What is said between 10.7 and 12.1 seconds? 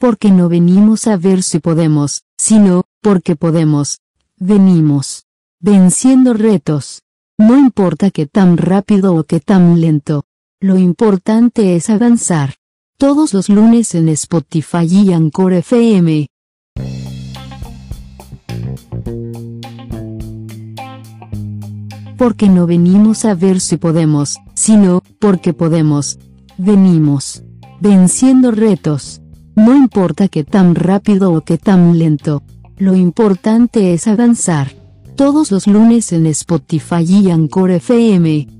importante es